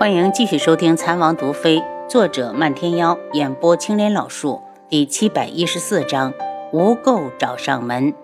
[0.00, 6.32] 欢迎继续收听《残王毒妃》，作者漫天妖，演播青莲老树，第七百一十四章：
[6.72, 8.14] 无垢找上门。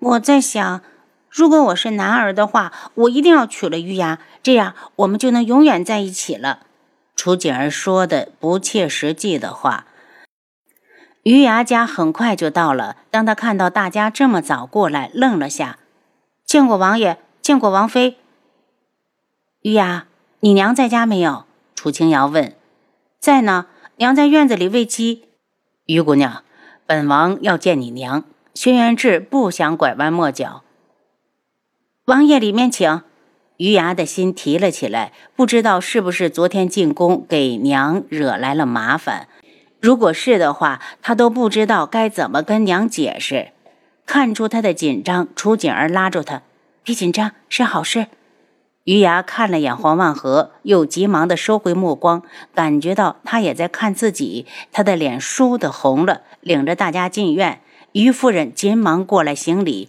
[0.00, 0.80] 我在想，
[1.28, 6.60] 如果我是男儿的话，我一定要娶了玉牙，这样我们就能永远在一起了。
[7.14, 9.84] 楚景儿说的不切实际的话。
[11.24, 15.76] 于牙家很快就到了，当他看到大家这么早过来，愣了下。
[16.46, 18.16] 见过王爷，见过王妃。
[19.60, 20.06] 于牙。
[20.44, 21.46] 你娘在家没有？
[21.74, 22.52] 楚清瑶问。
[23.18, 23.64] 在呢，
[23.96, 25.24] 娘在院子里喂鸡。
[25.86, 26.42] 于姑娘，
[26.84, 28.24] 本王要见你娘。
[28.52, 30.62] 轩辕志不想拐弯抹角。
[32.04, 33.00] 王爷里面请。
[33.56, 39.28] 于牙的心提了起来，不知道是不是昨天进宫给娘惹来了麻烦。
[39.80, 43.52] 如果是的话，他都不知道该怎么跟娘解释。
[44.04, 46.42] 看出他的紧张，楚景儿拉住他
[46.84, 48.08] ：“别紧张，是好事。”
[48.84, 52.22] 余牙看了眼黄万和，又急忙的收回目光，
[52.54, 57.60] 感觉到他也在看自己，他的脸倏地红了，领着大家进院。
[57.92, 59.88] 余夫人急忙过来行礼：“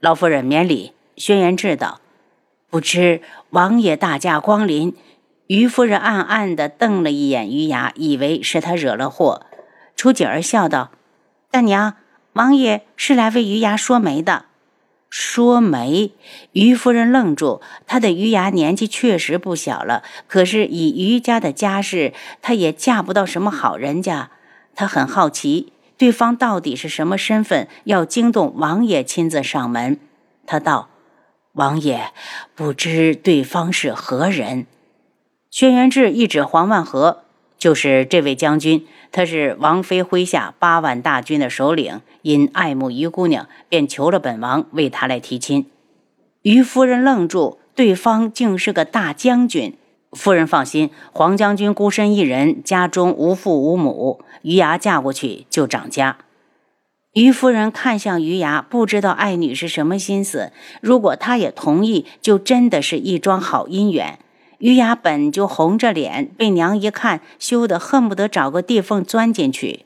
[0.00, 2.00] 老夫人免礼。”轩辕志道
[2.70, 4.96] ：“不知王爷大驾光临。”
[5.48, 9.44] 余夫人暗暗地瞪了一眼余牙，以为是他惹了祸。
[9.94, 10.90] 楚景儿笑道
[11.50, 11.96] ：“大娘，
[12.32, 14.46] 王爷是来为余牙说媒的。”
[15.12, 16.12] 说媒，
[16.52, 17.60] 于夫人愣住。
[17.86, 24.30] 她的于牙年纪确实不小了，可是以于家的家世，她也嫁不到什么好人家。
[24.74, 29.98] 她很好奇，对方到底是什么身份，要惊动王爷亲自上门。
[30.46, 30.88] 她道
[31.52, 32.10] ：“王爷，
[32.54, 34.66] 不知对方是何人？”
[35.52, 37.21] 轩辕志一指黄万和。
[37.62, 45.66] 就是这位将军，他是王妃麾下八万大军的首领，因爱慕于姑娘，便求了本王为他来提亲。
[46.42, 49.76] 于夫人愣住，对方竟是个大将军。
[50.10, 56.18] 夫人放心，黄将军孤身一人，家中无父无母，于牙嫁过去就长家。
[57.12, 60.50] 于夫人看向于牙，不知道爱女是什么心思。
[60.80, 64.18] 如果她也同意，就真的是一桩好姻缘。
[64.62, 69.84] 于雅本就红着脸，被娘一看，羞得恨不得找个地缝钻进去。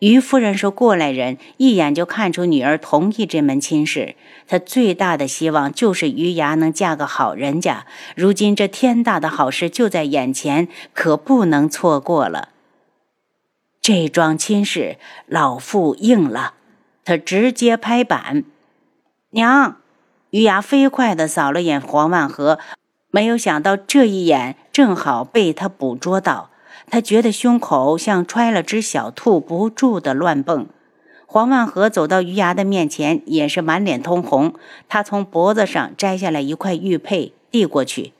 [0.00, 4.16] 于夫人是过来人，一眼就看出女儿同意这门亲事。
[4.46, 7.86] 她最大的希望就是于雅能嫁个好人家。
[8.14, 12.50] 如今这天大的好事就在眼前，可不能错过了。
[13.80, 16.52] 这桩亲事，老妇应了。
[17.06, 18.44] 她直接拍板
[19.32, 19.78] ：“娘！”
[20.28, 22.58] 于雅飞快地扫了眼黄万和。
[23.10, 26.50] 没有想到这一眼正好被他捕捉到，
[26.88, 30.66] 他觉得胸口像揣了只小兔，不住的乱蹦。
[31.26, 34.54] 黄万和走到于牙的面前，也是满脸通红。
[34.88, 38.12] 他从脖子上摘下来一块玉佩，递过去：“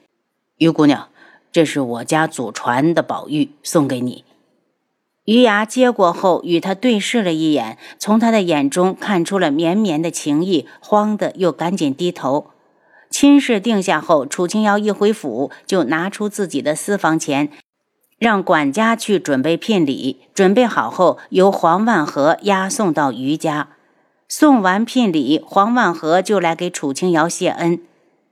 [0.59, 1.09] 于姑娘，
[1.51, 4.25] 这是我家祖传的宝玉，送给你。”
[5.27, 12.50] 于牙接过后，与他对视了一眼，从他的眼中看出了绵绵的情意，慌的又赶紧低头。
[13.11, 17.51] 亲事定下后，楚清瑶一回府就拿出自己的私房钱，
[18.19, 20.21] 让管家去准备聘礼。
[20.33, 23.69] 准备好后，由黄万和押送到余家。
[24.29, 27.83] 送完聘礼，黄万和就来给楚清瑶谢恩：“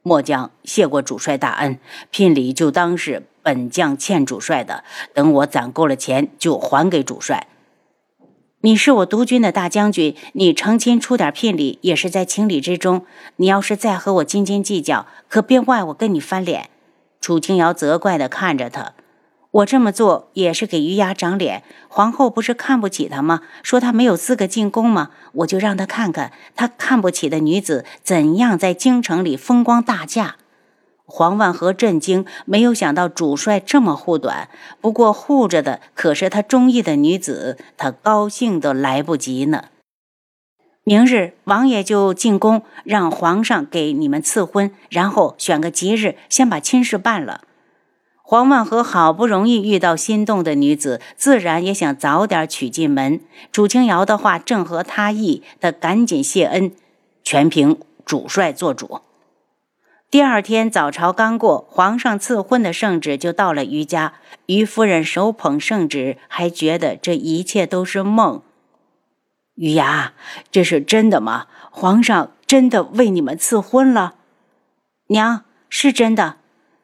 [0.04, 1.80] 末将谢过主帅大恩，
[2.12, 4.84] 聘礼就当是本将欠主帅的。
[5.12, 7.48] 等我攒够了钱，就还给主帅。”
[8.62, 13.06] 你是我督军的大将军，你成亲出点聘礼也是在情理之中。
[13.36, 16.68] 你要是再和我斤斤计较，可别怪我跟你翻脸。
[17.20, 18.94] 楚清瑶责怪地看着他，
[19.52, 21.62] 我这么做也是给余牙长脸。
[21.86, 23.42] 皇后不是看不起他吗？
[23.62, 25.10] 说他没有资格进宫吗？
[25.34, 30.34] 我就让他看看，他看不起的女子怎样在京城里风光大嫁。
[31.10, 34.50] 黄万和震惊，没有想到主帅这么护短。
[34.82, 39.64] 不过护着的可是他中意的女子，他高兴都来不及呢。
[40.84, 47.40] 明日王爷就进宫，让皇上给你们赐婚，然后选个吉日，先把亲事办了。
[48.22, 53.20] 黄万和好不容易遇到心动的女子，自然也想早点娶进门。
[53.50, 56.70] 楚清瑶的话正合他意，他赶紧谢恩，
[57.24, 59.00] 全凭主帅做主。
[60.10, 64.14] 第二天早朝刚过，皇上赐婚的圣旨就到了于家。
[64.46, 68.40] 于夫人手捧圣旨，还觉得这一切都是梦。
[69.56, 70.14] 于牙，
[70.50, 71.46] 这是真的吗？
[71.70, 74.14] 皇上真的为你们赐婚了？
[75.08, 76.36] 娘，是真的。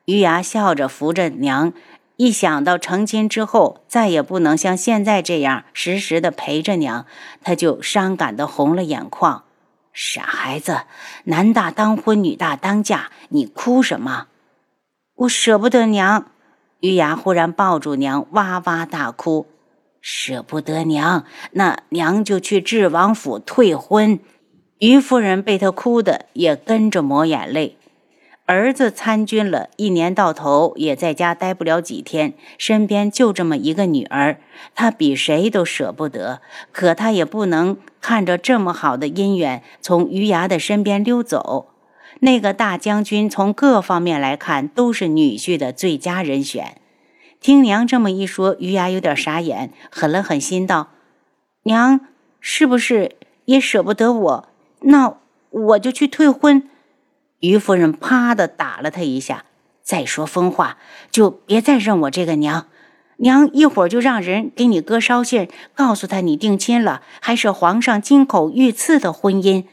[0.04, 1.72] 于牙笑着扶着娘，
[2.16, 7.06] 一想到成亲之后再也不能像现在这样时时的陪着娘，
[7.42, 9.44] 他就伤感的红了眼眶。
[9.94, 10.82] 傻孩子，
[11.24, 14.26] 男大当婚，女大当嫁，你哭什么？
[15.14, 16.26] 我舍不得娘。
[16.80, 19.46] 玉雅忽然抱住娘，哇哇大哭。
[20.02, 24.18] 舍不得娘，那娘就去智王府退婚。
[24.80, 27.78] 于夫人被她哭的也跟着抹眼泪。
[28.46, 34.36] 儿子参军了一年到头也在家待不了几天，身边就这么一个女儿，
[34.74, 36.42] 他比谁都舍不得。
[36.70, 41.70] 可他也不能看着这么好的姻缘从于牙的身边溜走。
[42.20, 46.76] 那个大将军从各方面来看都是女婿的最佳人选。
[47.40, 50.90] 听娘这么一说，于牙有点傻眼，狠了狠心道
[51.64, 52.00] ：“娘
[52.40, 53.12] 是不是
[53.46, 54.48] 也舍不得我？
[54.80, 55.16] 那
[55.50, 56.68] 我就去退婚。”
[57.48, 59.44] 于夫人啪的打了他一下，
[59.82, 60.78] 再说疯话
[61.10, 62.66] 就别再认我这个娘。
[63.18, 69.64] 娘一会儿就让人给你哥捎信，告诉他你定亲了，还是皇上金口御赐的婚姻。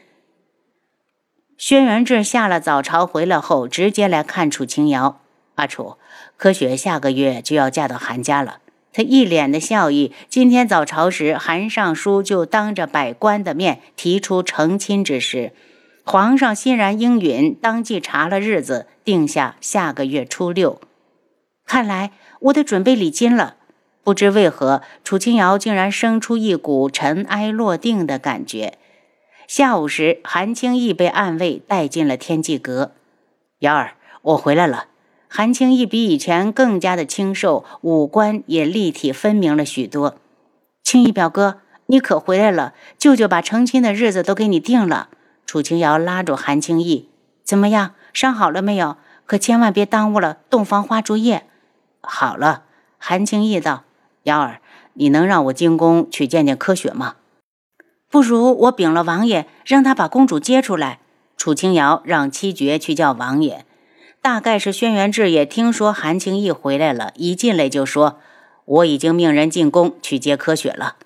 [1.56, 5.20] 轩辕志下了早朝回来后，直接来看楚清瑶。
[5.56, 5.96] 阿楚，
[6.36, 8.58] 柯雪下个月就要嫁到韩家了。
[8.92, 10.12] 他一脸的笑意。
[10.28, 15.52] 今天早朝时，韩尚书就当着百官的面提出成亲之事。
[16.04, 20.80] 皇上欣然应允，当即查了日子，定下下个月初六。
[21.64, 22.10] 看来
[22.40, 23.56] 我得准备礼金了。
[24.02, 28.78] 不知为何，楚清瑶竟然生出一股尘埃落定的感觉。
[29.46, 32.90] 下午时，韩青义被暗卫带进了天际阁。
[33.60, 34.86] 瑶儿，我回来了。
[35.28, 40.16] 韩青义比以前更加的清瘦，五官也立体分明了许多。
[40.82, 42.74] 青义表哥，你可回来了？
[42.98, 45.08] 舅舅把成亲的日子都给你定了。
[45.52, 47.10] 楚清瑶拉住韩青义
[47.44, 47.92] ：“怎么样？
[48.14, 48.96] 伤好了没有？
[49.26, 51.44] 可千万别耽误了洞房花烛夜。”
[52.00, 52.62] 好了，
[52.96, 53.84] 韩青义道
[54.24, 54.62] ：“瑶儿，
[54.94, 57.16] 你能让我进宫去见见柯雪吗？”
[58.08, 61.00] 不如我禀了王爷，让他把公主接出来。
[61.36, 63.66] 楚清瑶让七绝去叫王爷。
[64.22, 68.18] 大概是轩辕志也听说韩青义回来了，一进来就说
[68.64, 70.96] ：“我已经命人进宫去接柯雪了。”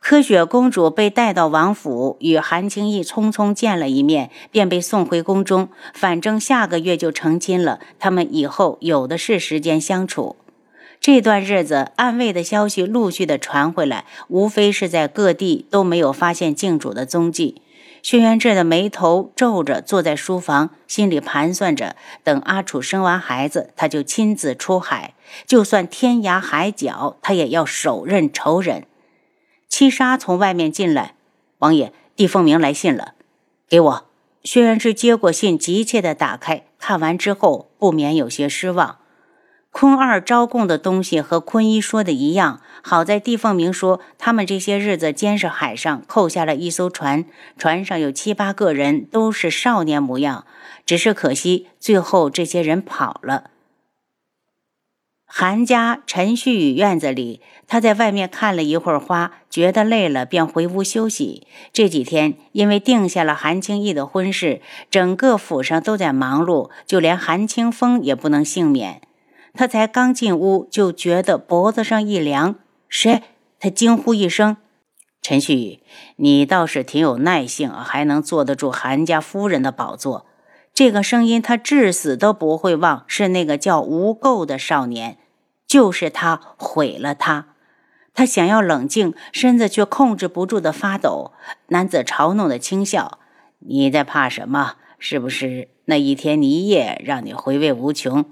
[0.00, 5.68] 柯雪公主被带到王府，与韩青义匆匆见了一面，便被送回宫中。
[5.92, 10.36] 反正下个月就成亲了，他们以后有的是时间相处。
[10.98, 17.60] 这段日子，暗卫的消息陆续的传回来，无非是在各地都没有发现靖主的踪迹。
[18.02, 25.14] 轩辕志的眉头皱着，坐在书房，心里盘算着：等阿楚生完孩子，他就亲自出海，
[25.46, 28.84] 就算天涯海角，他也要手刃仇人。
[29.68, 31.14] 七杀从外面进来，
[31.58, 33.14] 王爷，帝凤鸣来信了，
[33.68, 34.04] 给我。
[34.42, 38.98] 轩辕志接过信，急切地打开，看完之后不免有些失望。
[39.70, 47.26] 坤二招供的东西和坤一说的一样，好在帝凤鸣说他们这些日子监视海上，扣下了一艘船，
[47.58, 50.46] 船上有七八个人，都是少年模样，
[50.86, 53.50] 只是可惜最后这些人跑了。
[55.40, 61.46] 韩家陈旭宇院子里，他在外面看了一会儿花，觉得累了，便回屋休息。
[61.72, 69.00] 这几天因为定下了韩青义的婚事，整个府上都在忙碌，就连韩清风也不能幸免。
[69.54, 72.56] 他才刚进屋，就觉得脖子上一凉。
[72.88, 73.22] 谁？
[73.60, 74.56] 他惊呼一声
[75.22, 75.78] ：“陈旭宇，
[76.16, 80.26] 你倒是挺有耐性，还能坐得住韩家夫人的宝座。”
[80.74, 85.16] 这个声音他至死都不会忘，是那个叫吴垢的少年，
[85.68, 87.46] 就是他毁了他。
[88.14, 91.32] 他想要冷静，身子却控制不住的发抖。
[91.68, 93.20] 男子嘲弄的轻笑
[93.60, 94.74] ：“你在怕什么？
[94.98, 98.24] 是不是那一天一夜让你回味无穷？”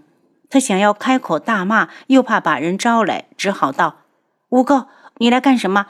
[0.50, 3.98] 他想要开口大骂，又怕把人招来，只好道
[4.48, 4.86] ：“吴垢，
[5.18, 5.86] 你来干什么？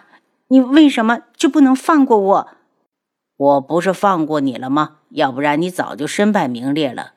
[0.48, 2.48] 你为什么就不能放过我？”
[3.38, 4.96] 我不是放过你了吗？
[5.10, 7.12] 要不然你早就身败名裂了。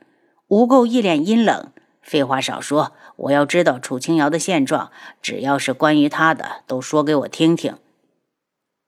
[0.48, 1.72] 吴垢一脸阴冷，
[2.10, 7.78] 废话少说，我要知道楚清瑶的现状，只要是关于她的，都说给我听听。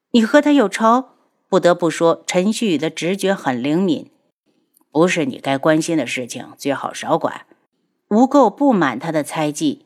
[0.09, 1.09] 你和他有仇？
[1.47, 4.09] 不得不说，陈旭宇的直觉很灵敏。
[4.91, 7.45] 不是你该关心的事情，最好少管。
[8.09, 9.85] 吴垢不满他的猜忌。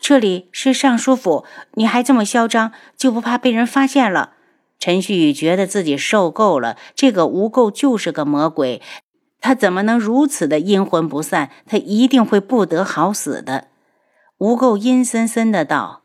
[0.00, 4.32] 这里是尚书府，你还这么嚣张，就不怕被人发现了？
[4.80, 8.82] 陈旭宇觉得自己受够了，这个吴垢就是个魔鬼，
[9.40, 11.50] 他怎么能如此的阴魂不散？
[11.66, 13.68] 他一定会不得好死的。
[14.38, 16.02] 吴垢阴森森的道：“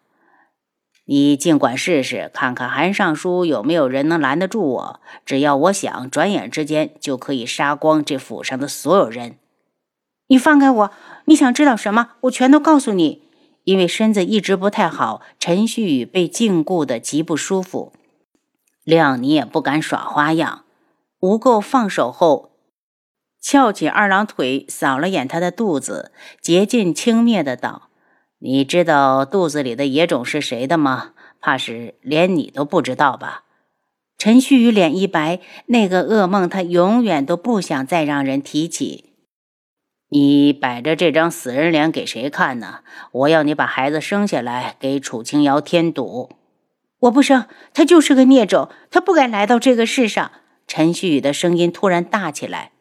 [1.05, 4.99] 你尽管试试，看看韩尚书有没有人能拦得住我。
[5.25, 9.37] 只要我想，转眼之间就可以杀光这府上的所有人。
[10.27, 10.91] 你放开我！
[11.25, 12.11] 你想知道什么？
[12.21, 13.23] 我全都告诉你。”
[13.65, 17.93] 因为身子一直不太好，陈旭宇被禁锢的极不舒服。
[18.85, 20.65] 谅你也不敢耍花样。
[21.19, 22.51] 吴垢放手后，
[23.47, 26.11] 翘起二郎腿，扫了眼他的肚子，
[26.41, 27.89] 竭尽轻蔑的道
[28.41, 31.11] ：“你知道肚子里的野种是谁的吗？
[31.39, 33.43] 怕是连你都不知道吧？”
[34.17, 39.13] 陈旭宇脸一白，那个噩梦他永远都不想再让人提起。
[40.09, 42.79] 你摆着这张死人脸给谁看呢？
[43.11, 46.31] 我要你把孩子生下来，给楚清瑶添堵。
[47.01, 50.31] 我不生，他就是个孽种，他不该来到这个世上。
[50.65, 52.71] 陈旭宇的声音突然大起来：“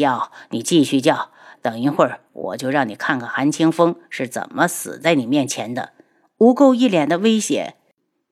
[0.00, 1.30] 叫你继续叫，
[1.62, 5.90] 等一会儿我就让你看看韩清风是怎么死在你面前的。”
[6.38, 7.74] 吴垢一脸的威胁。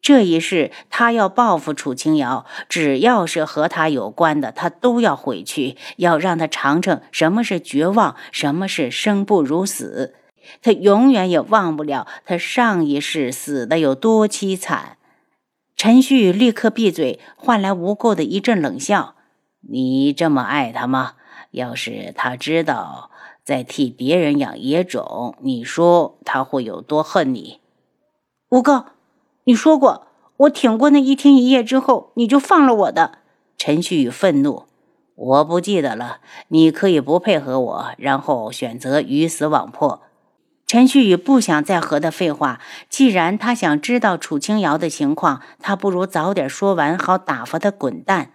[0.03, 10.15] 这一世，他要报复楚清瑶，只要是和他有关的，他都要毁去，要让他尝尝什么是绝望，什么是生不如死。
[10.61, 14.99] 他永远也忘不了他上一世死的有多凄惨。
[15.75, 19.15] 陈旭立刻闭嘴，换来吴垢的一阵冷笑
[19.73, 21.15] ：“你这么爱他吗？
[21.55, 23.11] 要是他知道
[23.45, 27.61] 在替别人养野种，你说他会有多恨你？”
[28.51, 28.87] 吴哥。
[29.47, 30.07] 你说过，
[30.39, 33.19] 我挺过那一天一夜之后，你就放了我的。
[33.59, 34.65] 陈旭宇愤怒，
[35.15, 36.21] 我不记得了。
[36.49, 40.01] 你可以不配合我，然后选择鱼死网破。
[40.67, 42.59] 陈旭宇不想再和他废话，
[42.89, 48.33] 既然他想知道楚清瑶的情况，他不如早点说完，好打发他滚蛋。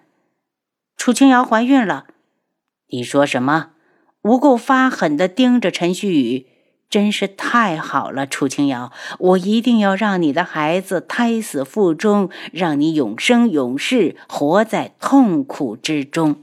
[0.96, 2.06] 楚清瑶怀孕了。
[2.90, 3.72] 你说什么？
[4.24, 6.48] 吴垢发狠地盯着陈旭宇。
[6.90, 16.38] 真是太好了，楚清瑶，我一定要让你的孩子胎死腹中，让你永生永世活在痛苦之中。